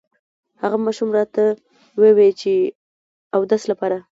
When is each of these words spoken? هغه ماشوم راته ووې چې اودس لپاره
هغه 0.61 0.77
ماشوم 0.85 1.09
راته 1.17 1.43
ووې 2.01 2.29
چې 2.41 2.53
اودس 3.35 3.63
لپاره 3.71 3.97